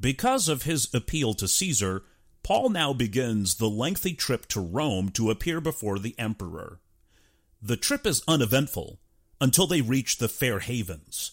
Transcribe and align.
Because 0.00 0.48
of 0.48 0.62
his 0.62 0.92
appeal 0.94 1.34
to 1.34 1.46
Caesar, 1.46 2.04
Paul 2.42 2.70
now 2.70 2.92
begins 2.94 3.56
the 3.56 3.68
lengthy 3.68 4.14
trip 4.14 4.46
to 4.46 4.60
Rome 4.60 5.10
to 5.10 5.30
appear 5.30 5.60
before 5.60 5.98
the 5.98 6.14
emperor. 6.18 6.80
The 7.60 7.76
trip 7.76 8.06
is 8.06 8.22
uneventful 8.26 8.98
until 9.40 9.66
they 9.66 9.82
reach 9.82 10.16
the 10.16 10.28
Fair 10.28 10.60
Havens. 10.60 11.32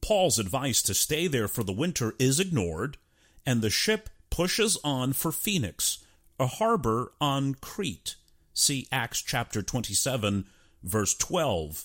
Paul's 0.00 0.40
advice 0.40 0.82
to 0.82 0.94
stay 0.94 1.28
there 1.28 1.46
for 1.46 1.62
the 1.62 1.72
winter 1.72 2.14
is 2.18 2.40
ignored, 2.40 2.98
and 3.46 3.62
the 3.62 3.70
ship 3.70 4.10
pushes 4.30 4.76
on 4.82 5.12
for 5.12 5.30
Phoenix, 5.30 5.98
a 6.40 6.46
harbor 6.46 7.12
on 7.20 7.54
Crete. 7.54 8.16
See 8.52 8.88
Acts 8.90 9.22
chapter 9.22 9.62
27, 9.62 10.46
verse 10.82 11.14
12. 11.14 11.84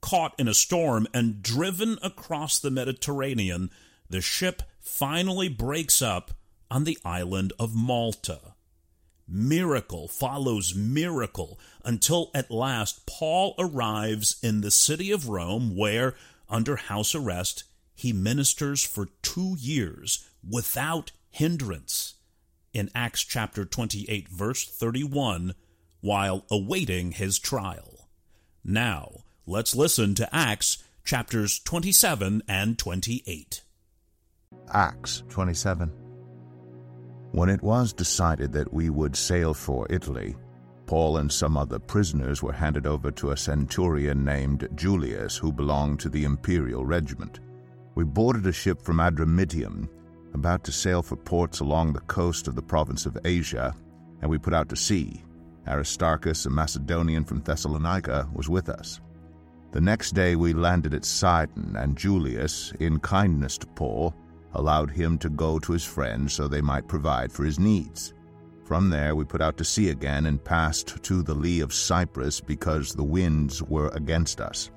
Caught 0.00 0.34
in 0.38 0.46
a 0.46 0.54
storm 0.54 1.08
and 1.12 1.42
driven 1.42 1.98
across 2.00 2.60
the 2.60 2.70
Mediterranean, 2.70 3.70
the 4.08 4.20
ship 4.20 4.62
finally 4.82 5.48
breaks 5.48 6.02
up 6.02 6.32
on 6.70 6.84
the 6.84 6.98
island 7.04 7.52
of 7.58 7.74
Malta. 7.74 8.54
Miracle 9.28 10.08
follows 10.08 10.74
miracle 10.74 11.58
until 11.84 12.30
at 12.34 12.50
last 12.50 13.06
Paul 13.06 13.54
arrives 13.58 14.38
in 14.42 14.60
the 14.60 14.70
city 14.70 15.10
of 15.10 15.28
Rome, 15.28 15.76
where, 15.76 16.16
under 16.48 16.76
house 16.76 17.14
arrest, 17.14 17.64
he 17.94 18.12
ministers 18.12 18.82
for 18.82 19.08
two 19.22 19.56
years 19.58 20.28
without 20.46 21.12
hindrance. 21.30 22.14
In 22.74 22.90
Acts 22.94 23.22
chapter 23.22 23.64
28, 23.64 24.28
verse 24.28 24.66
31, 24.66 25.54
while 26.00 26.44
awaiting 26.50 27.12
his 27.12 27.38
trial. 27.38 28.08
Now, 28.64 29.24
let's 29.46 29.74
listen 29.74 30.14
to 30.16 30.34
Acts 30.34 30.82
chapters 31.04 31.58
27 31.60 32.42
and 32.48 32.78
28. 32.78 33.62
Acts 34.72 35.22
27. 35.28 35.90
When 37.32 37.48
it 37.48 37.62
was 37.62 37.92
decided 37.92 38.52
that 38.52 38.72
we 38.72 38.90
would 38.90 39.16
sail 39.16 39.54
for 39.54 39.86
Italy, 39.90 40.36
Paul 40.86 41.18
and 41.18 41.32
some 41.32 41.56
other 41.56 41.78
prisoners 41.78 42.42
were 42.42 42.52
handed 42.52 42.86
over 42.86 43.10
to 43.12 43.30
a 43.30 43.36
centurion 43.36 44.24
named 44.24 44.68
Julius, 44.74 45.36
who 45.36 45.50
belonged 45.52 46.00
to 46.00 46.08
the 46.08 46.24
imperial 46.24 46.84
regiment. 46.84 47.40
We 47.94 48.04
boarded 48.04 48.46
a 48.46 48.52
ship 48.52 48.82
from 48.82 48.98
Adramyttium, 48.98 49.88
about 50.34 50.64
to 50.64 50.72
sail 50.72 51.02
for 51.02 51.16
ports 51.16 51.60
along 51.60 51.92
the 51.92 52.00
coast 52.00 52.48
of 52.48 52.54
the 52.54 52.62
province 52.62 53.06
of 53.06 53.18
Asia, 53.24 53.74
and 54.20 54.30
we 54.30 54.38
put 54.38 54.54
out 54.54 54.68
to 54.70 54.76
sea. 54.76 55.22
Aristarchus, 55.66 56.46
a 56.46 56.50
Macedonian 56.50 57.24
from 57.24 57.40
Thessalonica, 57.40 58.28
was 58.34 58.48
with 58.48 58.68
us. 58.68 59.00
The 59.70 59.80
next 59.80 60.12
day 60.12 60.36
we 60.36 60.52
landed 60.52 60.92
at 60.92 61.04
Sidon, 61.04 61.76
and 61.76 61.96
Julius, 61.96 62.72
in 62.80 62.98
kindness 62.98 63.56
to 63.58 63.66
Paul, 63.66 64.14
allowed 64.54 64.90
him 64.90 65.18
to 65.18 65.30
go 65.30 65.58
to 65.58 65.72
his 65.72 65.84
friends 65.84 66.32
so 66.32 66.48
they 66.48 66.60
might 66.60 66.88
provide 66.88 67.32
for 67.32 67.44
his 67.44 67.58
needs. 67.58 68.14
From 68.64 68.90
there 68.90 69.14
we 69.14 69.24
put 69.24 69.42
out 69.42 69.56
to 69.58 69.64
sea 69.64 69.90
again 69.90 70.26
and 70.26 70.42
passed 70.42 71.02
to 71.02 71.22
the 71.22 71.34
lee 71.34 71.60
of 71.60 71.74
Cyprus 71.74 72.40
because 72.40 72.92
the 72.92 73.04
winds 73.04 73.62
were 73.62 73.88
against 73.88 74.40
us. 74.40 74.70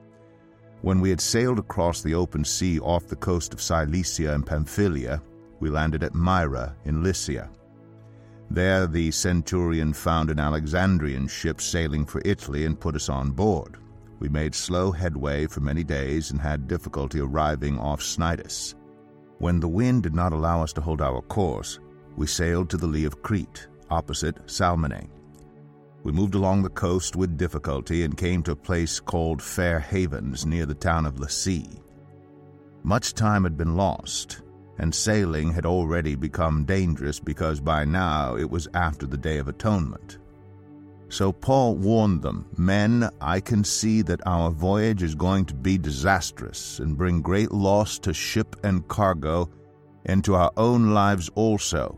When 0.82 1.00
we 1.00 1.10
had 1.10 1.22
sailed 1.22 1.60
across 1.60 2.02
the 2.02 2.14
open 2.14 2.44
sea 2.44 2.80
off 2.80 3.08
the 3.08 3.16
coast 3.16 3.54
of 3.54 3.62
Cilicia 3.62 4.34
and 4.34 4.46
Pamphylia, 4.46 5.22
we 5.60 5.70
landed 5.70 6.04
at 6.04 6.14
Myra 6.14 6.76
in 6.86 7.04
Lycia. 7.04 7.50
There 8.52 8.86
the 8.86 9.12
centurion 9.12 9.94
found 9.94 10.30
an 10.30 10.40
Alexandrian 10.40 11.28
ship 11.28 11.60
sailing 11.60 12.06
for 12.06 12.22
Italy 12.24 12.66
and 12.66 12.80
put 12.80 12.96
us 12.96 13.10
on 13.10 13.32
board. 13.32 13.78
We 14.20 14.30
made 14.30 14.54
slow 14.54 14.92
headway 14.92 15.48
for 15.48 15.62
many 15.62 15.84
days 15.84 16.32
and 16.32 16.40
had 16.40 16.68
difficulty 16.68 17.20
arriving 17.20 17.80
off 17.80 18.02
Cnidus. 18.02 18.76
When 19.40 19.60
the 19.60 19.68
wind 19.68 20.04
did 20.04 20.16
not 20.16 20.34
allow 20.34 20.64
us 20.64 20.74
to 20.74 20.82
hold 20.82 21.02
our 21.02 21.22
course, 21.22 21.80
we 22.16 22.28
sailed 22.28 22.70
to 22.70 22.78
the 22.78 22.88
lee 22.88 23.06
of 23.06 23.22
Crete, 23.22 23.68
opposite 23.90 24.38
Salmone. 24.50 25.10
We 26.04 26.12
moved 26.12 26.36
along 26.36 26.64
the 26.64 26.70
coast 26.70 27.16
with 27.16 27.38
difficulty 27.38 28.04
and 28.04 28.16
came 28.16 28.44
to 28.44 28.52
a 28.52 28.56
place 28.56 29.00
called 29.00 29.42
Fair 29.42 29.80
Havens 29.80 30.46
near 30.46 30.66
the 30.66 30.74
town 30.74 31.06
of 31.06 31.20
Lasea. 31.20 31.82
Much 32.84 33.14
time 33.14 33.44
had 33.44 33.58
been 33.58 33.76
lost, 33.76 34.42
and 34.78 34.94
sailing 34.94 35.52
had 35.52 35.66
already 35.66 36.16
become 36.16 36.64
dangerous 36.64 37.20
because 37.20 37.60
by 37.60 37.84
now 37.84 38.36
it 38.36 38.50
was 38.50 38.68
after 38.74 39.06
the 39.08 39.18
Day 39.18 39.38
of 39.40 39.48
Atonement. 39.48 40.20
So 41.16 41.32
Paul 41.32 41.78
warned 41.78 42.24
them, 42.24 42.46
Men, 42.58 43.10
I 43.22 43.40
can 43.40 43.64
see 43.64 44.02
that 44.02 44.20
our 44.26 44.52
voyage 44.52 45.02
is 45.02 45.16
going 45.16 45.46
to 45.46 45.54
be 45.54 45.78
disastrous 45.78 46.80
and 46.80 46.98
bring 46.98 47.22
great 47.22 47.54
loss 47.54 47.98
to 48.00 48.14
ship 48.14 48.58
and 48.66 48.86
cargo, 48.90 49.50
and 50.08 50.26
to 50.26 50.36
our 50.36 50.52
own 50.58 50.94
lives 50.94 51.30
also. 51.36 51.98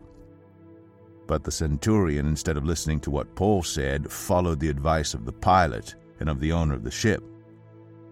But 1.26 1.42
the 1.42 1.50
centurion, 1.50 2.28
instead 2.28 2.56
of 2.56 2.64
listening 2.64 3.00
to 3.00 3.10
what 3.10 3.34
Paul 3.34 3.64
said, 3.64 4.08
followed 4.08 4.60
the 4.60 4.68
advice 4.68 5.14
of 5.14 5.24
the 5.24 5.32
pilot 5.32 5.96
and 6.20 6.28
of 6.28 6.38
the 6.38 6.52
owner 6.52 6.74
of 6.74 6.84
the 6.84 6.90
ship. 6.92 7.24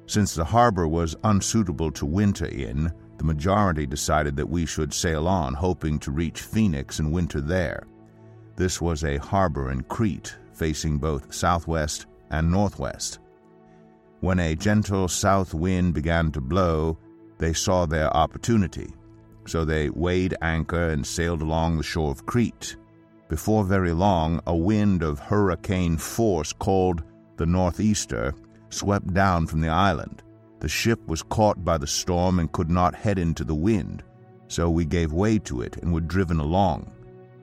Since 0.06 0.34
the 0.34 0.44
harbor 0.44 0.88
was 0.88 1.15
unsuitable 1.23 1.93
to 1.93 2.05
winter 2.05 2.47
in, 2.47 2.93
the 3.19 3.25
majority 3.25 3.87
decided 3.87 4.34
that 4.34 4.50
we 4.50 4.67
should 4.67 4.93
sail 4.93 5.28
on, 5.28 5.55
hoping 5.55 6.00
to 6.00 6.11
reach 6.11 6.43
Phoenix 6.43 6.99
and 6.99 7.12
winter 7.12 7.41
there. 7.41 7.87
This 8.56 8.81
was 8.81 9.05
a 9.05 9.19
harbor 9.19 9.71
in 9.71 9.84
Crete, 9.84 10.34
facing 10.56 10.99
both 10.99 11.34
southwest 11.34 12.06
and 12.31 12.50
northwest. 12.50 13.19
When 14.21 14.41
a 14.41 14.55
gentle 14.55 15.09
south 15.09 15.55
wind 15.55 15.94
began 15.94 16.33
to 16.33 16.41
blow, 16.41 16.99
they 17.39 17.53
saw 17.53 17.87
their 17.87 18.15
opportunity. 18.17 18.93
So 19.47 19.65
they 19.65 19.91
weighed 19.91 20.34
anchor 20.43 20.89
and 20.89 21.06
sailed 21.06 21.43
along 21.43 21.77
the 21.77 21.83
shore 21.83 22.11
of 22.11 22.27
Crete. 22.27 22.77
Before 23.28 23.65
very 23.65 23.93
long, 23.93 24.41
a 24.47 24.56
wind 24.56 25.03
of 25.03 25.19
hurricane 25.19 25.99
force 25.99 26.53
called 26.53 27.03
the 27.37 27.47
Northeaster 27.47 28.34
swept 28.71 29.12
down 29.12 29.47
from 29.47 29.61
the 29.61 29.69
island. 29.69 30.23
The 30.61 30.69
ship 30.69 31.06
was 31.06 31.23
caught 31.23 31.65
by 31.65 31.77
the 31.77 31.87
storm 31.87 32.38
and 32.38 32.50
could 32.50 32.71
not 32.71 32.94
head 32.94 33.19
into 33.19 33.44
the 33.44 33.55
wind, 33.55 34.03
so 34.49 34.71
we 34.71 34.84
gave 34.84 35.12
way 35.12 35.38
to 35.41 35.61
it 35.61 35.77
and 35.77 35.93
were 35.93 36.00
driven 36.00 36.41
along. 36.41 36.91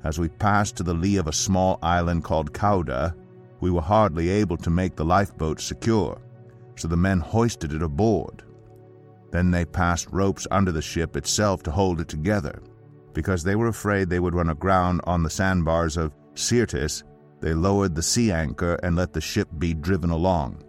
As 0.03 0.19
we 0.19 0.27
passed 0.27 0.75
to 0.77 0.83
the 0.83 0.93
lee 0.93 1.15
of 1.17 1.27
a 1.27 1.33
small 1.33 1.79
island 1.81 2.23
called 2.23 2.53
Cauda, 2.53 3.15
we 3.61 3.71
were 3.71 3.81
hardly 3.81 4.29
able 4.29 4.57
to 4.57 4.69
make 4.69 4.95
the 4.95 5.05
lifeboat 5.05 5.61
secure, 5.61 6.19
so 6.75 6.87
the 6.89 6.97
men 6.97 7.19
hoisted 7.19 7.71
it 7.71 7.81
aboard. 7.81 8.43
Then 9.31 9.49
they 9.49 9.63
passed 9.63 10.11
ropes 10.11 10.45
under 10.51 10.71
the 10.71 10.81
ship 10.81 11.15
itself 11.15 11.63
to 11.63 11.71
hold 11.71 12.01
it 12.01 12.09
together. 12.09 12.61
Because 13.13 13.43
they 13.43 13.55
were 13.55 13.67
afraid 13.67 14.09
they 14.09 14.19
would 14.19 14.35
run 14.35 14.49
aground 14.49 15.01
on 15.05 15.23
the 15.23 15.29
sandbars 15.29 15.95
of 15.95 16.11
Syrtis, 16.35 17.03
they 17.39 17.53
lowered 17.53 17.95
the 17.95 18.01
sea 18.01 18.31
anchor 18.31 18.75
and 18.83 18.95
let 18.95 19.13
the 19.13 19.21
ship 19.21 19.47
be 19.57 19.73
driven 19.73 20.09
along. 20.09 20.63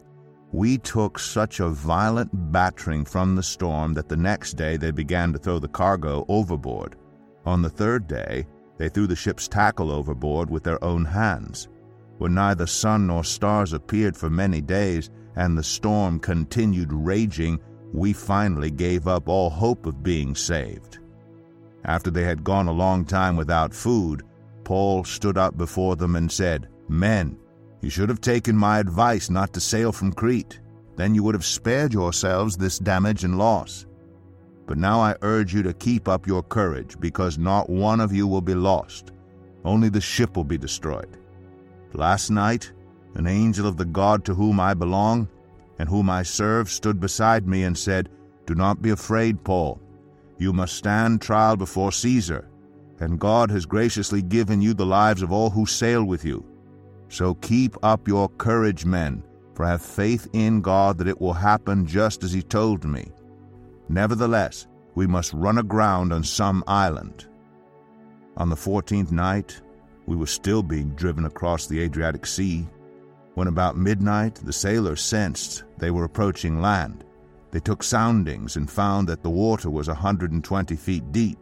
We 0.53 0.79
took 0.79 1.19
such 1.19 1.59
a 1.59 1.69
violent 1.69 2.31
battering 2.53 3.05
from 3.05 3.35
the 3.35 3.43
storm 3.43 3.95
that 3.95 4.09
the 4.09 4.17
next 4.17 4.53
day 4.53 4.77
they 4.77 4.93
began 4.93 5.33
to 5.33 5.39
throw 5.39 5.59
the 5.59 5.69
cargo 5.69 6.25
overboard. 6.29 6.97
On 7.45 7.61
the 7.61 7.71
third 7.71 8.07
day, 8.07 8.47
they 8.85 8.91
threw 8.91 9.07
the 9.07 9.17
ship's 9.17 9.49
tackle 9.49 9.91
overboard 9.91 10.51
with 10.51 10.63
their 10.63 10.83
own 10.85 11.07
hands. 11.07 11.69
When 12.19 12.35
neither 12.35 12.67
sun 12.67 13.07
nor 13.07 13.25
stars 13.25 13.73
appeared 13.73 14.15
for 14.15 14.29
many 14.29 14.61
days, 14.61 15.09
and 15.37 15.57
the 15.57 15.63
storm 15.63 16.21
continued 16.21 16.93
raging, 16.93 17.61
we 17.95 18.13
finally 18.13 18.71
gave 18.71 19.09
up 19.09 19.27
all 19.27 19.49
hope 19.49 19.87
of 19.87 20.03
being 20.03 20.35
saved. 20.35 20.99
After 21.87 22.11
they 22.11 22.25
had 22.25 22.45
gone 22.45 22.69
a 22.69 22.73
long 22.73 23.07
time 23.07 23.37
without 23.37 23.73
food, 23.73 24.23
Paul 24.65 25.03
stood 25.03 25.39
up 25.39 25.57
before 25.57 25.97
them 25.97 26.15
and 26.15 26.31
said, 26.31 26.69
Men, 26.87 27.39
you 27.81 27.89
should 27.89 28.11
have 28.11 28.21
taken 28.21 28.55
my 28.55 28.81
advice 28.81 29.31
not 29.31 29.55
to 29.55 29.61
sail 29.61 29.93
from 29.93 30.13
Crete. 30.13 30.61
Then 30.97 31.15
you 31.15 31.23
would 31.23 31.35
have 31.35 31.47
spared 31.47 31.95
yourselves 31.95 32.59
this 32.59 32.79
damage 32.79 33.25
and 33.25 33.39
loss. 33.39 33.87
But 34.67 34.79
now 34.79 35.01
I 35.01 35.17
urge 35.23 35.53
you 35.53 35.63
to 35.65 35.75
keep 35.75 36.09
up 36.09 36.27
your 36.27 36.43
courage, 36.43 36.99
because 36.99 37.39
not 37.39 37.69
one 37.69 38.01
of 38.01 38.13
you 38.13 38.27
will 38.27 38.41
be 38.41 38.55
lost. 38.55 39.13
Only 39.65 39.89
the 39.89 40.01
ship 40.01 40.37
will 40.37 40.45
be 40.45 40.59
destroyed. 40.59 41.19
Last 41.93 42.31
night, 42.31 42.73
an 43.15 43.27
angel 43.27 43.67
of 43.67 43.77
the 43.77 43.85
God 43.85 44.25
to 44.25 44.35
whom 44.35 44.59
I 44.59 44.75
belong 44.75 45.29
and 45.79 45.89
whom 45.89 46.09
I 46.11 46.23
serve 46.23 46.71
stood 46.71 47.01
beside 47.01 47.47
me 47.47 47.65
and 47.65 47.77
said, 47.77 48.09
Do 48.47 48.55
not 48.55 48.83
be 48.83 48.91
afraid, 48.91 49.45
Paul. 49.45 49.81
You 50.39 50.53
must 50.53 50.77
stand 50.77 51.21
trial 51.21 51.57
before 51.57 51.93
Caesar. 51.93 52.49
and 53.01 53.19
God 53.19 53.51
has 53.51 53.67
graciously 53.67 54.23
given 54.23 54.61
you 54.61 54.75
the 54.75 54.87
lives 54.87 55.23
of 55.23 55.33
all 55.33 55.51
who 55.51 55.67
sail 55.67 56.05
with 56.05 56.25
you. 56.25 56.45
So 57.09 57.35
keep 57.35 57.77
up 57.83 58.09
your 58.09 58.29
courage, 58.31 58.85
men, 58.85 59.23
for 59.55 59.65
I 59.65 59.71
have 59.73 59.83
faith 59.83 60.29
in 60.33 60.61
God 60.61 60.99
that 60.99 61.09
it 61.09 61.21
will 61.21 61.33
happen 61.33 61.87
just 61.87 62.23
as 62.25 62.33
He 62.33 62.43
told 62.43 62.85
me. 62.85 63.11
Nevertheless, 63.89 64.67
we 64.95 65.07
must 65.07 65.33
run 65.33 65.59
aground 65.59 66.13
on 66.13 66.25
some 66.25 66.65
island. 66.67 67.27
On 68.37 68.49
the 68.49 68.57
fourteenth 68.57 69.13
night, 69.13 69.61
we 70.07 70.17
were 70.17 70.27
still 70.27 70.63
being 70.63 70.91
driven 70.91 71.25
across 71.25 71.67
the 71.67 71.81
Adriatic 71.81 72.27
Sea. 72.27 72.67
When 73.35 73.49
about 73.49 73.77
midnight 73.77 74.37
the 74.37 74.53
sailors 74.53 75.03
sensed 75.03 75.65
they 75.79 75.91
were 75.91 76.05
approaching 76.05 76.61
land, 76.61 77.05
they 77.51 77.61
took 77.61 77.83
soundings 77.83 78.57
and 78.57 78.71
found 78.71 79.09
that 79.09 79.23
the 79.23 79.31
water 79.31 79.71
was 79.71 79.89
a 79.89 79.93
120 79.93 80.77
feet 80.77 81.13
deep. 81.13 81.39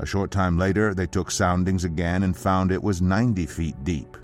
A 0.00 0.06
short 0.06 0.30
time 0.30 0.58
later, 0.58 0.94
they 0.94 1.06
took 1.06 1.30
soundings 1.30 1.84
again 1.84 2.22
and 2.22 2.36
found 2.36 2.70
it 2.70 2.82
was 2.82 3.02
90 3.02 3.46
feet 3.46 3.84
deep. 3.84 4.16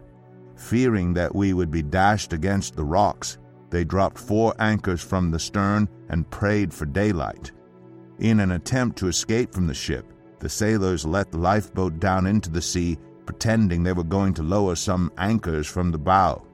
Fearing 0.56 1.14
that 1.14 1.34
we 1.34 1.52
would 1.52 1.70
be 1.70 1.82
dashed 1.82 2.32
against 2.32 2.76
the 2.76 2.84
rocks, 2.84 3.38
they 3.74 3.82
dropped 3.82 4.18
four 4.18 4.54
anchors 4.60 5.02
from 5.02 5.32
the 5.32 5.38
stern 5.38 5.88
and 6.08 6.30
prayed 6.30 6.72
for 6.72 6.86
daylight. 6.86 7.50
In 8.20 8.38
an 8.38 8.52
attempt 8.52 8.96
to 8.98 9.08
escape 9.08 9.52
from 9.52 9.66
the 9.66 9.74
ship, 9.74 10.12
the 10.38 10.48
sailors 10.48 11.04
let 11.04 11.32
the 11.32 11.38
lifeboat 11.38 11.98
down 11.98 12.24
into 12.24 12.48
the 12.48 12.62
sea, 12.62 12.96
pretending 13.26 13.82
they 13.82 13.92
were 13.92 14.04
going 14.04 14.32
to 14.34 14.44
lower 14.44 14.76
some 14.76 15.10
anchors 15.18 15.66
from 15.66 15.90
the 15.90 15.98
bow. 15.98 16.46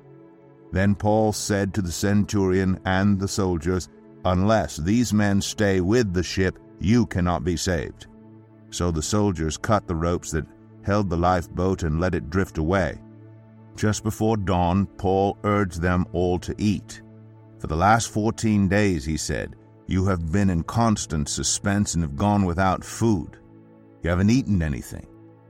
Then 0.73 0.95
Paul 0.95 1.35
said 1.35 1.75
to 1.75 1.83
the 1.83 1.93
centurion 1.93 2.81
and 2.87 3.21
the 3.21 3.29
soldiers, 3.29 3.91
Unless 4.25 4.79
these 4.79 5.13
men 5.13 5.43
stay 5.43 5.83
with 5.83 6.15
the 6.15 6.23
ship, 6.23 6.59
you 6.79 7.05
cannot 7.05 7.45
be 7.45 7.57
saved. 7.57 8.07
So 8.71 8.91
the 8.91 9.03
soldiers 9.03 9.59
cut 9.59 9.87
the 9.87 9.95
ropes 9.95 10.31
that 10.31 10.47
held 10.85 11.11
the 11.11 11.19
lifeboat 11.19 11.83
and 11.83 12.01
let 12.01 12.15
it 12.15 12.31
drift 12.31 12.57
away. 12.57 12.99
Just 13.77 14.05
before 14.05 14.39
dawn, 14.39 14.87
Paul 14.87 15.37
urged 15.45 15.83
them 15.83 16.07
all 16.13 16.39
to 16.39 16.55
eat. 16.57 17.03
For 17.61 17.69
the 17.69 17.77
last 17.77 18.11
fourteen 18.11 18.67
days, 18.69 19.05
he 19.05 19.17
said, 19.17 19.55
you 19.91 20.07
have 20.07 20.31
been 20.31 20.51
in 20.51 20.63
constant 20.63 21.29
suspense 21.29 21.95
and 21.95 22.05
have 22.05 22.15
gone 22.15 22.45
without 22.45 22.85
food. 22.85 23.39
You 24.05 24.11
haven't 24.11 24.31
eaten 24.31 24.63
anything. 24.63 25.07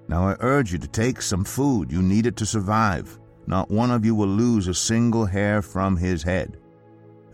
Now 0.09 0.29
I 0.29 0.37
urge 0.41 0.73
you 0.73 0.79
to 0.79 0.89
take 0.89 1.21
some 1.21 1.45
food. 1.45 1.93
You 1.93 2.01
need 2.01 2.25
it 2.25 2.37
to 2.37 2.47
survive. 2.47 3.19
Not 3.47 3.71
one 3.71 3.91
of 3.91 4.03
you 4.03 4.15
will 4.15 4.29
lose 4.29 4.67
a 4.67 4.73
single 4.73 5.27
hair 5.27 5.61
from 5.61 5.95
his 5.95 6.23
head. 6.23 6.57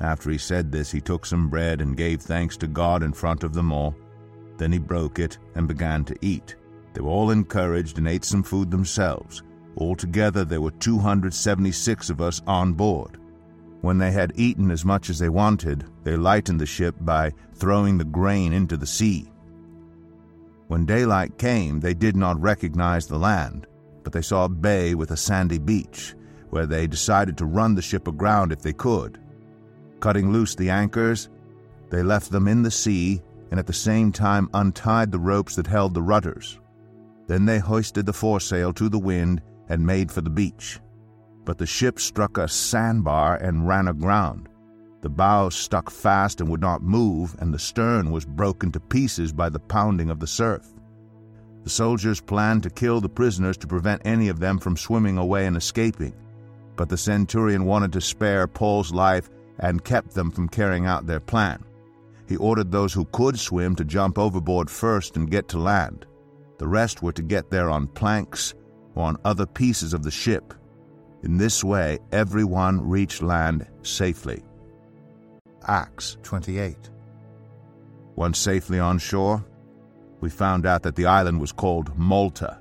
After 0.01 0.31
he 0.31 0.37
said 0.37 0.73
this, 0.73 0.91
he 0.91 1.01
took 1.01 1.25
some 1.25 1.49
bread 1.49 1.81
and 1.81 1.97
gave 1.97 2.21
thanks 2.21 2.57
to 2.57 2.67
God 2.67 3.05
in 3.05 3.13
front 3.13 3.45
of 3.45 3.53
them 3.55 3.71
all. 3.71 3.95
Then 4.59 4.73
he 4.73 4.79
broke 4.79 5.21
it 5.21 5.39
and 5.55 5.69
began 5.69 6.05
to 6.07 6.17
eat. 6.23 6.57
They 6.93 7.03
were 7.03 7.11
all 7.11 7.31
encouraged 7.31 7.99
and 7.99 8.09
ate 8.09 8.25
some 8.25 8.43
food 8.43 8.71
themselves. 8.71 9.45
Altogether, 9.77 10.45
there 10.45 10.61
were 10.61 10.73
276 10.73 12.11
of 12.11 12.21
us 12.21 12.43
on 12.49 12.73
board. 12.73 13.19
When 13.81 13.99
they 13.99 14.11
had 14.11 14.33
eaten 14.35 14.71
as 14.71 14.85
much 14.85 15.11
as 15.11 15.19
they 15.19 15.29
wanted, 15.29 15.85
they 16.03 16.17
lightened 16.17 16.61
the 16.61 16.67
ship 16.67 16.97
by 17.01 17.33
throwing 17.55 17.99
the 17.99 18.05
grain 18.05 18.53
into 18.53 18.77
the 18.77 18.87
sea. 18.87 19.31
When 20.69 20.87
daylight 20.87 21.39
came, 21.39 21.81
they 21.81 21.95
did 21.95 22.17
not 22.17 22.41
recognize 22.41 23.07
the 23.07 23.19
land, 23.19 23.67
but 24.03 24.13
they 24.13 24.23
saw 24.23 24.45
a 24.45 24.49
bay 24.49 24.95
with 24.95 25.13
a 25.13 25.17
sandy 25.17 25.59
beach, 25.59 26.15
where 26.51 26.67
they 26.67 26.87
decided 26.87 27.37
to 27.39 27.47
run 27.47 27.75
the 27.75 27.83
ship 27.83 28.09
aground 28.09 28.53
if 28.53 28.63
they 28.63 28.73
could. 28.73 29.21
Cutting 30.01 30.33
loose 30.33 30.55
the 30.55 30.71
anchors, 30.71 31.29
they 31.91 32.03
left 32.03 32.31
them 32.31 32.49
in 32.49 32.63
the 32.63 32.71
sea 32.71 33.23
and 33.51 33.61
at 33.61 33.67
the 33.67 33.73
same 33.73 34.11
time 34.11 34.51
untied 34.55 35.13
the 35.13 35.19
ropes 35.19 35.55
that 35.57 35.67
held 35.67 35.95
the 35.95 36.03
rudders. 36.03 36.59
Then 37.27 37.45
they 37.45 37.59
hoisted 37.59 38.07
the 38.07 38.13
foresail 38.13 38.73
to 38.75 38.89
the 38.89 38.99
wind 38.99 39.41
and 39.69 39.87
made 39.87 40.11
for 40.11 40.21
the 40.21 40.31
beach. 40.31 40.81
But 41.47 41.57
the 41.57 41.65
ship 41.65 41.99
struck 41.99 42.37
a 42.37 42.49
sandbar 42.49 43.37
and 43.37 43.67
ran 43.67 43.89
aground. 43.89 44.49
The 45.01 45.09
bow 45.09 45.49
stuck 45.49 45.89
fast 45.89 46.41
and 46.41 46.51
would 46.51 46.61
not 46.61 46.83
move, 46.83 47.37
and 47.39 47.55
the 47.55 47.59
stern 47.59 48.11
was 48.11 48.27
broken 48.27 48.73
to 48.73 48.81
pieces 48.81 49.33
by 49.33 49.49
the 49.49 49.61
pounding 49.61 50.11
of 50.11 50.19
the 50.19 50.27
surf. 50.27 50.67
The 51.63 51.71
soldiers 51.71 52.21
planned 52.21 52.65
to 52.65 52.71
kill 52.71 53.01
the 53.01 53.09
prisoners 53.09 53.57
to 53.59 53.67
prevent 53.67 54.03
any 54.05 54.29
of 54.29 54.41
them 54.41 54.59
from 54.59 54.77
swimming 54.77 55.19
away 55.19 55.47
and 55.47 55.57
escaping. 55.57 56.15
But 56.75 56.89
the 56.89 56.97
centurion 56.97 57.65
wanted 57.65 57.93
to 57.93 58.01
spare 58.01 58.47
Paul's 58.49 58.93
life 58.93 59.31
and 59.61 59.85
kept 59.85 60.15
them 60.15 60.31
from 60.31 60.49
carrying 60.49 60.87
out 60.87 61.07
their 61.07 61.21
plan. 61.21 61.65
He 62.29 62.37
ordered 62.37 62.73
those 62.73 62.93
who 62.93 63.05
could 63.13 63.39
swim 63.39 63.77
to 63.77 63.85
jump 63.85 64.19
overboard 64.19 64.69
first 64.69 65.17
and 65.17 65.31
get 65.31 65.49
to 65.49 65.59
land. 65.59 66.07
The 66.59 66.67
rest 66.67 67.03
were 67.03 67.13
to 67.13 67.23
get 67.23 67.51
there 67.51 67.71
on 67.71 67.87
planks 67.87 68.55
or 68.97 69.05
on 69.05 69.19
other 69.25 69.47
pieces 69.47 69.95
of 69.95 70.03
the 70.03 70.11
ship. 70.11 70.53
In 71.27 71.39
this 71.39 71.65
way, 71.65 71.99
everyone 72.13 72.89
reached 72.89 73.21
land 73.21 73.67
safely. 73.83 74.45
Acts 75.67 76.19
28. 76.23 76.77
Once 78.15 78.39
safely 78.39 78.79
on 78.79 78.99
shore, 78.99 79.45
we 80.21 80.31
found 80.31 80.67
out 80.67 80.85
that 80.85 80.95
the 80.95 81.07
island 81.07 81.41
was 81.41 81.51
called 81.51 81.99
Malta. 81.99 82.61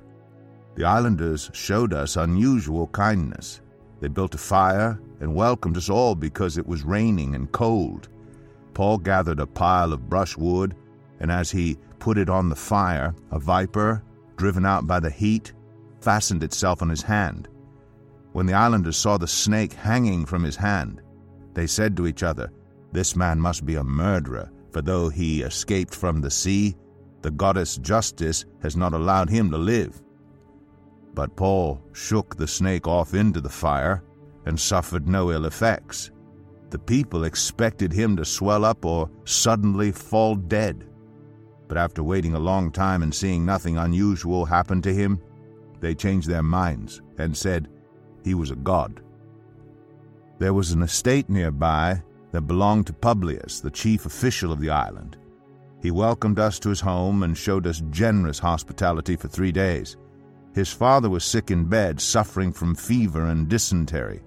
The 0.74 0.82
islanders 0.82 1.48
showed 1.52 1.92
us 1.92 2.16
unusual 2.16 2.88
kindness. 2.88 3.60
They 4.00 4.08
built 4.08 4.34
a 4.34 4.38
fire 4.38 4.98
and 5.20 5.36
welcomed 5.36 5.76
us 5.76 5.88
all 5.88 6.16
because 6.16 6.58
it 6.58 6.66
was 6.66 6.82
raining 6.82 7.36
and 7.36 7.52
cold. 7.52 8.08
Paul 8.74 8.98
gathered 8.98 9.38
a 9.38 9.46
pile 9.46 9.92
of 9.92 10.10
brushwood, 10.10 10.74
and 11.20 11.30
as 11.30 11.52
he 11.52 11.78
put 12.00 12.18
it 12.18 12.28
on 12.28 12.48
the 12.48 12.56
fire, 12.56 13.14
a 13.30 13.38
viper, 13.38 14.02
driven 14.36 14.66
out 14.66 14.88
by 14.88 14.98
the 14.98 15.10
heat, 15.10 15.52
fastened 16.00 16.42
itself 16.42 16.82
on 16.82 16.88
his 16.88 17.02
hand. 17.02 17.46
When 18.36 18.44
the 18.44 18.52
islanders 18.52 18.98
saw 18.98 19.16
the 19.16 19.26
snake 19.26 19.72
hanging 19.72 20.26
from 20.26 20.44
his 20.44 20.56
hand, 20.56 21.00
they 21.54 21.66
said 21.66 21.96
to 21.96 22.06
each 22.06 22.22
other, 22.22 22.52
This 22.92 23.16
man 23.16 23.40
must 23.40 23.64
be 23.64 23.76
a 23.76 23.82
murderer, 23.82 24.50
for 24.72 24.82
though 24.82 25.08
he 25.08 25.40
escaped 25.40 25.94
from 25.94 26.20
the 26.20 26.30
sea, 26.30 26.76
the 27.22 27.30
goddess 27.30 27.78
Justice 27.78 28.44
has 28.60 28.76
not 28.76 28.92
allowed 28.92 29.30
him 29.30 29.50
to 29.52 29.56
live. 29.56 30.02
But 31.14 31.34
Paul 31.34 31.80
shook 31.94 32.36
the 32.36 32.46
snake 32.46 32.86
off 32.86 33.14
into 33.14 33.40
the 33.40 33.48
fire 33.48 34.04
and 34.44 34.60
suffered 34.60 35.08
no 35.08 35.32
ill 35.32 35.46
effects. 35.46 36.10
The 36.68 36.78
people 36.78 37.24
expected 37.24 37.90
him 37.90 38.18
to 38.18 38.24
swell 38.26 38.66
up 38.66 38.84
or 38.84 39.08
suddenly 39.24 39.92
fall 39.92 40.34
dead. 40.34 40.86
But 41.68 41.78
after 41.78 42.02
waiting 42.02 42.34
a 42.34 42.38
long 42.38 42.70
time 42.70 43.02
and 43.02 43.14
seeing 43.14 43.46
nothing 43.46 43.78
unusual 43.78 44.44
happen 44.44 44.82
to 44.82 44.92
him, 44.92 45.22
they 45.80 45.94
changed 45.94 46.28
their 46.28 46.42
minds 46.42 47.00
and 47.16 47.34
said 47.34 47.70
he 48.26 48.34
was 48.34 48.50
a 48.50 48.56
god. 48.56 49.00
There 50.40 50.52
was 50.52 50.72
an 50.72 50.82
estate 50.82 51.30
nearby 51.30 52.02
that 52.32 52.40
belonged 52.42 52.88
to 52.88 52.92
Publius, 52.92 53.60
the 53.60 53.70
chief 53.70 54.04
official 54.04 54.50
of 54.50 54.60
the 54.60 54.68
island. 54.68 55.16
He 55.80 55.92
welcomed 55.92 56.40
us 56.40 56.58
to 56.58 56.70
his 56.70 56.80
home 56.80 57.22
and 57.22 57.38
showed 57.38 57.68
us 57.68 57.84
generous 57.90 58.40
hospitality 58.40 59.14
for 59.14 59.28
three 59.28 59.52
days. 59.52 59.96
His 60.54 60.72
father 60.72 61.08
was 61.08 61.24
sick 61.24 61.52
in 61.52 61.66
bed, 61.66 62.00
suffering 62.00 62.52
from 62.52 62.74
fever 62.74 63.26
and 63.26 63.48
dysentery. 63.48 64.22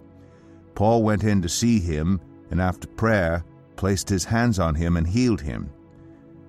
Paul 0.75 1.03
went 1.03 1.25
in 1.25 1.41
to 1.41 1.49
see 1.49 1.81
him 1.81 2.21
and 2.51 2.61
after 2.61 2.87
prayer 2.87 3.43
placed 3.75 4.07
his 4.07 4.23
hands 4.23 4.59
on 4.59 4.75
him 4.75 4.95
and 4.95 5.05
healed 5.05 5.41
him. 5.41 5.69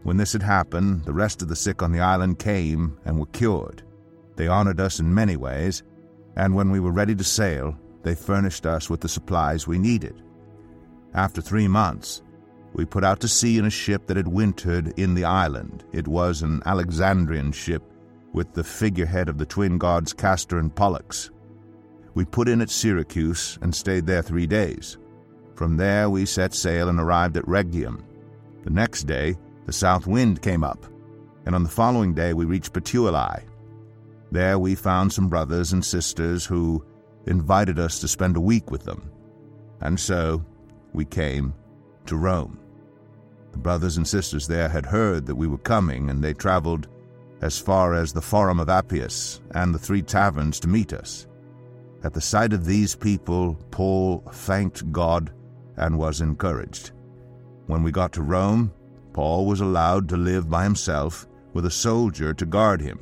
When 0.05 0.17
this 0.17 0.35
had 0.35 0.43
happened, 0.45 1.05
the 1.05 1.13
rest 1.13 1.43
of 1.43 1.49
the 1.49 1.57
sick 1.57 1.83
on 1.83 1.91
the 1.91 2.01
island 2.01 2.39
came 2.39 2.97
and 3.05 3.19
were 3.19 3.27
cured. 3.27 3.83
They 4.37 4.47
honored 4.47 4.79
us 4.79 5.01
in 5.01 5.13
many 5.13 5.37
ways, 5.37 5.83
and 6.37 6.55
when 6.55 6.71
we 6.71 6.81
were 6.81 6.93
ready 6.93 7.15
to 7.15 7.25
sail, 7.25 7.77
they 8.03 8.15
furnished 8.15 8.67
us 8.67 8.89
with 8.89 9.01
the 9.01 9.09
supplies 9.09 9.67
we 9.67 9.79
needed. 9.79 10.23
After 11.15 11.41
three 11.41 11.69
months, 11.69 12.23
we 12.73 12.85
put 12.85 13.05
out 13.05 13.21
to 13.21 13.29
sea 13.29 13.59
in 13.59 13.65
a 13.65 13.71
ship 13.71 14.07
that 14.07 14.17
had 14.17 14.29
wintered 14.29 14.99
in 14.99 15.15
the 15.15 15.25
island. 15.25 15.85
It 15.93 16.07
was 16.07 16.43
an 16.43 16.63
Alexandrian 16.67 17.53
ship 17.53 17.83
with 18.33 18.53
the 18.55 18.65
figurehead 18.65 19.29
of 19.29 19.39
the 19.39 19.47
twin 19.47 19.77
gods 19.77 20.13
Castor 20.13 20.59
and 20.59 20.75
Pollux. 20.75 21.31
We 22.15 22.25
put 22.25 22.49
in 22.49 22.61
at 22.61 22.71
Syracuse 22.71 23.59
and 23.61 23.75
stayed 23.75 24.07
there 24.07 24.23
three 24.23 24.47
days. 24.47 24.99
From 25.57 25.77
there 25.77 26.09
we 26.09 26.25
set 26.27 26.55
sail 26.55 26.89
and 26.89 26.99
arrived 27.01 27.37
at 27.37 27.47
Rhegium. 27.47 28.05
The 28.65 28.71
next 28.71 29.05
day 29.05 29.37
the 29.67 29.73
south 29.73 30.07
wind 30.07 30.43
came 30.43 30.65
up, 30.65 30.87
and 31.47 31.55
on 31.55 31.63
the 31.63 31.69
following 31.69 32.15
day 32.15 32.33
we 32.35 32.45
reached 32.45 32.73
Puteoli. 32.73 33.43
There 34.31 34.59
we 34.59 34.75
found 34.75 35.13
some 35.13 35.29
brothers 35.29 35.73
and 35.73 35.85
sisters 35.85 36.47
who 36.47 36.85
invited 37.27 37.79
us 37.79 38.01
to 38.01 38.09
spend 38.09 38.37
a 38.37 38.41
week 38.41 38.71
with 38.71 38.85
them, 38.85 39.11
and 39.81 39.99
so 39.99 40.45
we 40.93 41.05
came 41.05 41.55
to 42.07 42.17
Rome. 42.17 42.59
The 43.53 43.59
brothers 43.59 43.97
and 43.97 44.07
sisters 44.07 44.47
there 44.47 44.69
had 44.69 44.87
heard 44.87 45.27
that 45.27 45.35
we 45.35 45.49
were 45.49 45.59
coming, 45.59 46.11
and 46.11 46.23
they 46.23 46.33
traveled 46.33 46.87
as 47.41 47.59
far 47.59 47.95
as 47.95 48.13
the 48.13 48.23
Forum 48.23 48.61
of 48.61 48.69
Appius 48.69 49.41
and 49.53 49.75
the 49.75 49.79
Three 49.79 50.03
Taverns 50.03 50.61
to 50.61 50.69
meet 50.69 50.93
us. 50.93 51.27
At 52.05 52.15
the 52.15 52.21
sight 52.21 52.53
of 52.53 52.65
these 52.65 52.95
people, 52.95 53.59
Paul 53.71 54.23
thanked 54.33 54.93
God 54.93 55.33
and 55.77 55.99
was 55.99 56.21
encouraged. 56.21 56.93
When 57.67 57.83
we 57.83 57.91
got 57.91 58.13
to 58.13 58.23
Rome, 58.23 58.73
Paul 59.13 59.47
was 59.47 59.61
allowed 59.61 60.09
to 60.11 60.17
live 60.17 60.49
by 60.49 60.65
himself 60.65 61.27
with 61.53 61.67
a 61.67 61.71
soldier 61.71 62.33
to 62.35 62.47
guard 62.47 62.81
him. 62.81 63.01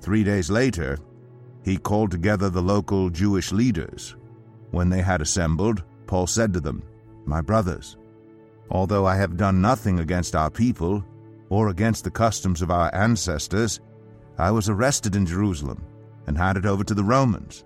Three 0.00 0.24
days 0.24 0.50
later, 0.50 0.98
he 1.62 1.76
called 1.76 2.10
together 2.10 2.48
the 2.48 2.62
local 2.62 3.10
Jewish 3.10 3.52
leaders. 3.52 4.16
When 4.70 4.88
they 4.88 5.02
had 5.02 5.20
assembled, 5.20 5.82
Paul 6.06 6.26
said 6.26 6.52
to 6.54 6.60
them, 6.60 6.82
My 7.26 7.40
brothers, 7.40 7.96
although 8.70 9.06
I 9.06 9.16
have 9.16 9.36
done 9.36 9.60
nothing 9.60 10.00
against 10.00 10.34
our 10.34 10.50
people 10.50 11.04
or 11.50 11.68
against 11.68 12.04
the 12.04 12.10
customs 12.10 12.62
of 12.62 12.70
our 12.70 12.94
ancestors, 12.94 13.80
I 14.38 14.50
was 14.50 14.68
arrested 14.68 15.16
in 15.16 15.26
Jerusalem 15.26 15.84
and 16.26 16.38
handed 16.38 16.64
over 16.64 16.84
to 16.84 16.94
the 16.94 17.04
Romans. 17.04 17.64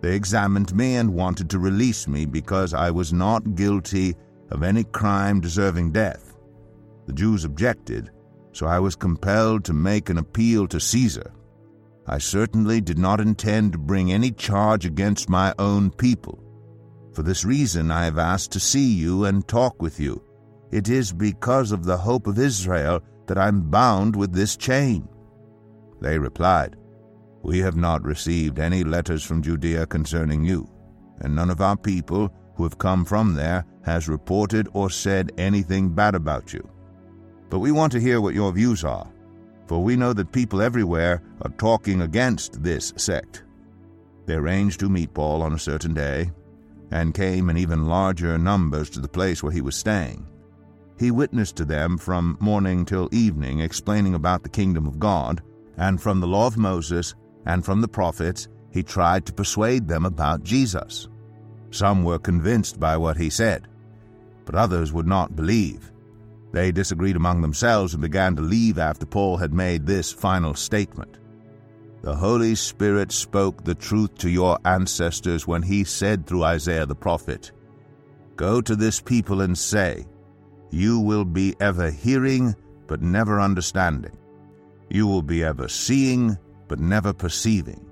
They 0.00 0.16
examined 0.16 0.74
me 0.74 0.96
and 0.96 1.14
wanted 1.14 1.48
to 1.50 1.58
release 1.58 2.08
me 2.08 2.26
because 2.26 2.74
I 2.74 2.90
was 2.90 3.12
not 3.12 3.54
guilty 3.54 4.16
of 4.50 4.62
any 4.62 4.84
crime 4.84 5.40
deserving 5.40 5.92
death. 5.92 6.36
The 7.06 7.12
Jews 7.12 7.44
objected, 7.44 8.10
so 8.52 8.66
I 8.66 8.78
was 8.80 8.96
compelled 8.96 9.64
to 9.64 9.72
make 9.72 10.08
an 10.08 10.18
appeal 10.18 10.66
to 10.68 10.80
Caesar. 10.80 11.32
I 12.08 12.18
certainly 12.18 12.80
did 12.80 12.98
not 12.98 13.20
intend 13.20 13.72
to 13.72 13.78
bring 13.78 14.12
any 14.12 14.30
charge 14.30 14.86
against 14.86 15.28
my 15.28 15.52
own 15.58 15.90
people. 15.90 16.38
For 17.12 17.22
this 17.22 17.44
reason 17.44 17.90
I 17.90 18.04
have 18.04 18.18
asked 18.18 18.52
to 18.52 18.60
see 18.60 18.92
you 18.92 19.24
and 19.24 19.46
talk 19.46 19.82
with 19.82 19.98
you. 19.98 20.22
It 20.70 20.88
is 20.88 21.12
because 21.12 21.72
of 21.72 21.84
the 21.84 21.96
hope 21.96 22.26
of 22.26 22.38
Israel 22.38 23.00
that 23.26 23.38
I'm 23.38 23.70
bound 23.70 24.14
with 24.14 24.32
this 24.32 24.56
chain. 24.56 25.08
They 26.00 26.18
replied, 26.18 26.76
We 27.42 27.58
have 27.60 27.76
not 27.76 28.04
received 28.04 28.58
any 28.58 28.84
letters 28.84 29.24
from 29.24 29.42
Judea 29.42 29.86
concerning 29.86 30.44
you, 30.44 30.68
and 31.20 31.34
none 31.34 31.50
of 31.50 31.60
our 31.60 31.76
people 31.76 32.32
who 32.54 32.62
have 32.62 32.78
come 32.78 33.04
from 33.04 33.34
there 33.34 33.64
has 33.84 34.08
reported 34.08 34.68
or 34.74 34.90
said 34.90 35.32
anything 35.38 35.88
bad 35.88 36.14
about 36.14 36.52
you. 36.52 36.68
But 37.50 37.60
we 37.60 37.72
want 37.72 37.92
to 37.92 38.00
hear 38.00 38.20
what 38.20 38.34
your 38.34 38.52
views 38.52 38.84
are 38.84 39.08
for 39.66 39.82
we 39.82 39.96
know 39.96 40.12
that 40.12 40.32
people 40.32 40.62
everywhere 40.62 41.22
are 41.42 41.50
talking 41.52 42.02
against 42.02 42.62
this 42.62 42.92
sect. 42.96 43.42
They 44.26 44.34
arranged 44.34 44.80
to 44.80 44.88
meet 44.88 45.14
Paul 45.14 45.42
on 45.42 45.52
a 45.52 45.58
certain 45.58 45.94
day, 45.94 46.30
and 46.90 47.14
came 47.14 47.50
in 47.50 47.56
even 47.56 47.86
larger 47.86 48.38
numbers 48.38 48.90
to 48.90 49.00
the 49.00 49.08
place 49.08 49.42
where 49.42 49.52
he 49.52 49.60
was 49.60 49.76
staying. 49.76 50.26
He 50.98 51.10
witnessed 51.10 51.56
to 51.56 51.64
them 51.64 51.98
from 51.98 52.38
morning 52.40 52.84
till 52.84 53.08
evening, 53.12 53.60
explaining 53.60 54.14
about 54.14 54.42
the 54.42 54.48
kingdom 54.48 54.86
of 54.86 54.98
God, 54.98 55.42
and 55.76 56.00
from 56.00 56.20
the 56.20 56.26
law 56.26 56.46
of 56.46 56.56
Moses 56.56 57.14
and 57.44 57.64
from 57.64 57.80
the 57.80 57.88
prophets, 57.88 58.48
he 58.70 58.82
tried 58.82 59.26
to 59.26 59.32
persuade 59.32 59.88
them 59.88 60.04
about 60.06 60.42
Jesus. 60.42 61.08
Some 61.70 62.04
were 62.04 62.18
convinced 62.18 62.80
by 62.80 62.96
what 62.96 63.16
he 63.16 63.30
said, 63.30 63.68
but 64.44 64.54
others 64.54 64.92
would 64.92 65.06
not 65.06 65.36
believe. 65.36 65.92
They 66.56 66.72
disagreed 66.72 67.16
among 67.16 67.42
themselves 67.42 67.92
and 67.92 68.00
began 68.00 68.34
to 68.36 68.40
leave 68.40 68.78
after 68.78 69.04
Paul 69.04 69.36
had 69.36 69.52
made 69.52 69.84
this 69.84 70.10
final 70.10 70.54
statement. 70.54 71.18
The 72.00 72.16
Holy 72.16 72.54
Spirit 72.54 73.12
spoke 73.12 73.62
the 73.62 73.74
truth 73.74 74.14
to 74.20 74.30
your 74.30 74.58
ancestors 74.64 75.46
when 75.46 75.60
he 75.60 75.84
said 75.84 76.26
through 76.26 76.44
Isaiah 76.44 76.86
the 76.86 76.94
prophet, 76.94 77.52
Go 78.36 78.62
to 78.62 78.74
this 78.74 79.02
people 79.02 79.42
and 79.42 79.58
say, 79.58 80.06
You 80.70 80.98
will 80.98 81.26
be 81.26 81.54
ever 81.60 81.90
hearing, 81.90 82.56
but 82.86 83.02
never 83.02 83.38
understanding. 83.38 84.16
You 84.88 85.06
will 85.06 85.20
be 85.20 85.44
ever 85.44 85.68
seeing, 85.68 86.38
but 86.68 86.80
never 86.80 87.12
perceiving. 87.12 87.84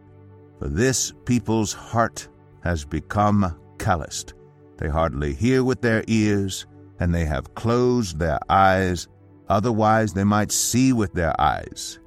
For 0.58 0.68
this 0.68 1.12
people's 1.26 1.74
heart 1.74 2.28
has 2.62 2.86
become 2.86 3.54
calloused. 3.78 4.32
They 4.78 4.88
hardly 4.88 5.34
hear 5.34 5.62
with 5.62 5.82
their 5.82 6.02
ears, 6.06 6.64
and 7.04 7.14
they 7.14 7.26
have 7.26 7.54
closed 7.54 8.18
their 8.18 8.38
eyes, 8.48 9.08
otherwise 9.50 10.14
they 10.14 10.24
might 10.24 10.50
see 10.50 10.90
with 10.90 11.12
their 11.12 11.38
eyes, 11.38 11.98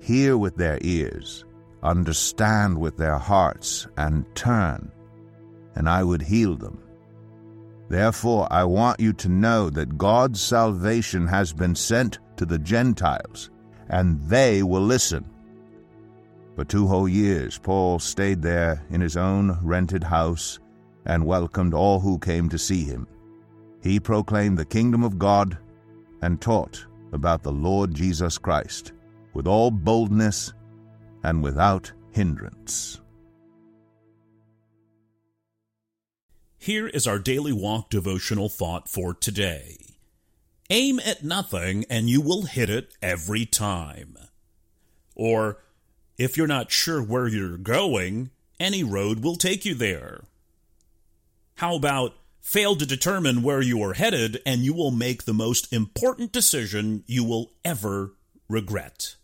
hear 0.00 0.38
with 0.38 0.54
their 0.54 0.78
ears, 0.82 1.44
understand 1.82 2.78
with 2.78 2.96
their 2.96 3.18
hearts, 3.18 3.88
and 3.96 4.24
turn, 4.36 4.92
and 5.74 5.88
I 5.88 6.04
would 6.04 6.22
heal 6.22 6.54
them. 6.54 6.80
Therefore, 7.88 8.46
I 8.52 8.62
want 8.62 9.00
you 9.00 9.12
to 9.14 9.28
know 9.28 9.70
that 9.70 9.98
God's 9.98 10.40
salvation 10.40 11.26
has 11.26 11.52
been 11.52 11.74
sent 11.74 12.20
to 12.36 12.46
the 12.46 12.60
Gentiles, 12.60 13.50
and 13.88 14.20
they 14.28 14.62
will 14.62 14.82
listen. 14.82 15.28
For 16.54 16.64
two 16.64 16.86
whole 16.86 17.08
years, 17.08 17.58
Paul 17.58 17.98
stayed 17.98 18.40
there 18.40 18.86
in 18.88 19.00
his 19.00 19.16
own 19.16 19.58
rented 19.62 20.04
house 20.04 20.60
and 21.06 21.26
welcomed 21.26 21.74
all 21.74 21.98
who 21.98 22.20
came 22.20 22.48
to 22.50 22.56
see 22.56 22.84
him. 22.84 23.08
He 23.84 24.00
proclaimed 24.00 24.58
the 24.58 24.64
kingdom 24.64 25.04
of 25.04 25.18
God 25.18 25.58
and 26.22 26.40
taught 26.40 26.86
about 27.12 27.42
the 27.42 27.52
Lord 27.52 27.94
Jesus 27.94 28.38
Christ 28.38 28.92
with 29.34 29.46
all 29.46 29.70
boldness 29.70 30.54
and 31.22 31.42
without 31.42 31.92
hindrance. 32.10 33.02
Here 36.56 36.86
is 36.88 37.06
our 37.06 37.18
daily 37.18 37.52
walk 37.52 37.90
devotional 37.90 38.48
thought 38.48 38.88
for 38.88 39.12
today. 39.12 39.76
Aim 40.70 40.98
at 41.00 41.22
nothing 41.22 41.84
and 41.90 42.08
you 42.08 42.22
will 42.22 42.44
hit 42.44 42.70
it 42.70 42.94
every 43.02 43.44
time. 43.44 44.16
Or, 45.14 45.58
if 46.16 46.38
you're 46.38 46.46
not 46.46 46.72
sure 46.72 47.02
where 47.02 47.28
you're 47.28 47.58
going, 47.58 48.30
any 48.58 48.82
road 48.82 49.22
will 49.22 49.36
take 49.36 49.66
you 49.66 49.74
there. 49.74 50.24
How 51.56 51.76
about 51.76 52.14
Fail 52.44 52.76
to 52.76 52.84
determine 52.84 53.42
where 53.42 53.62
you 53.62 53.82
are 53.82 53.94
headed, 53.94 54.40
and 54.44 54.60
you 54.60 54.74
will 54.74 54.90
make 54.90 55.24
the 55.24 55.32
most 55.32 55.72
important 55.72 56.30
decision 56.30 57.02
you 57.06 57.24
will 57.24 57.52
ever 57.64 58.12
regret. 58.50 59.16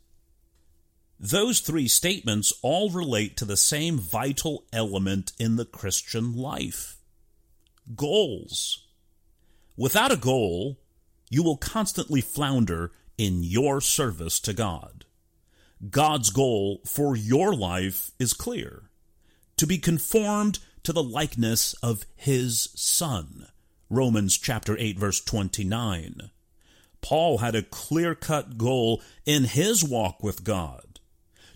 Those 1.20 1.60
three 1.60 1.86
statements 1.86 2.50
all 2.62 2.88
relate 2.88 3.36
to 3.36 3.44
the 3.44 3.58
same 3.58 3.98
vital 3.98 4.64
element 4.72 5.32
in 5.38 5.56
the 5.56 5.66
Christian 5.66 6.34
life 6.34 6.96
goals. 7.94 8.86
Without 9.76 10.10
a 10.10 10.16
goal, 10.16 10.80
you 11.28 11.42
will 11.42 11.58
constantly 11.58 12.22
flounder 12.22 12.90
in 13.18 13.44
your 13.44 13.82
service 13.82 14.40
to 14.40 14.54
God. 14.54 15.04
God's 15.90 16.30
goal 16.30 16.80
for 16.86 17.14
your 17.14 17.54
life 17.54 18.12
is 18.18 18.32
clear 18.32 18.84
to 19.58 19.66
be 19.66 19.76
conformed 19.76 20.58
to 20.82 20.92
the 20.92 21.02
likeness 21.02 21.74
of 21.82 22.06
his 22.16 22.70
Son. 22.74 23.46
Romans 23.88 24.38
chapter 24.38 24.76
8 24.78 24.98
verse 24.98 25.20
29. 25.20 26.30
Paul 27.00 27.38
had 27.38 27.54
a 27.54 27.62
clear-cut 27.62 28.58
goal 28.58 29.02
in 29.24 29.44
his 29.44 29.82
walk 29.82 30.22
with 30.22 30.44
God 30.44 31.00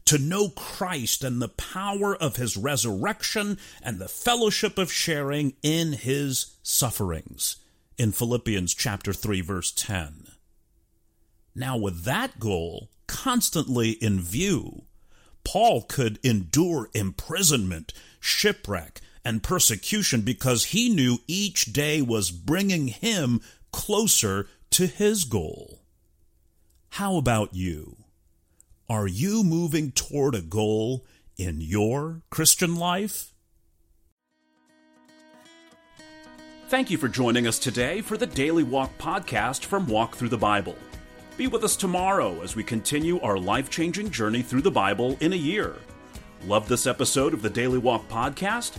to 0.07 0.19
know 0.19 0.49
Christ 0.50 1.25
and 1.25 1.40
the 1.40 1.49
power 1.49 2.14
of 2.14 2.37
his 2.37 2.57
resurrection 2.57 3.59
and 3.83 3.99
the 3.99 4.09
fellowship 4.09 4.78
of 4.78 4.93
sharing 4.93 5.54
in 5.62 5.93
his 5.93 6.57
sufferings 6.62 7.57
in 7.97 8.12
Philippians 8.12 8.75
chapter 8.75 9.12
3 9.12 9.40
verse 9.40 9.73
10. 9.73 10.26
Now 11.54 11.76
with 11.76 12.04
that 12.04 12.38
goal 12.38 12.90
constantly 13.07 13.90
in 13.90 14.21
view, 14.21 14.85
Paul 15.45 15.83
could 15.83 16.19
endure 16.23 16.88
imprisonment, 16.95 17.93
shipwreck, 18.19 19.00
and 19.25 19.43
persecution 19.43 20.21
because 20.23 20.66
he 20.66 20.88
knew 20.88 21.19
each 21.26 21.73
day 21.73 22.02
was 22.02 22.31
bringing 22.31 22.88
him 22.88 23.40
closer 23.73 24.47
to 24.71 24.87
his 24.87 25.25
goal. 25.25 25.81
How 26.90 27.16
about 27.16 27.54
you? 27.54 27.97
Are 28.88 29.07
you 29.07 29.43
moving 29.43 29.93
toward 29.93 30.35
a 30.35 30.43
goal 30.43 31.04
in 31.37 31.61
your 31.61 32.23
Christian 32.31 32.76
life? 32.76 33.33
Thank 36.69 36.90
you 36.90 36.99
for 36.99 37.09
joining 37.09 37.47
us 37.47 37.59
today 37.59 38.00
for 38.00 38.16
the 38.16 38.26
Daily 38.26 38.62
Walk 38.62 38.97
podcast 38.99 39.64
from 39.64 39.87
Walk 39.87 40.16
Thru 40.16 40.28
the 40.28 40.38
Bible. 40.38 40.76
Be 41.37 41.47
with 41.47 41.64
us 41.64 41.76
tomorrow 41.76 42.40
as 42.43 42.57
we 42.57 42.62
continue 42.62 43.21
our 43.21 43.38
life 43.38 43.71
changing 43.71 44.11
journey 44.11 44.43
through 44.43 44.62
the 44.62 44.71
Bible 44.71 45.16
in 45.21 45.33
a 45.33 45.37
year. 45.37 45.76
Love 46.47 46.69
this 46.69 46.87
episode 46.87 47.35
of 47.35 47.43
the 47.43 47.50
Daily 47.50 47.78
Walk 47.78 48.09
podcast? 48.09 48.78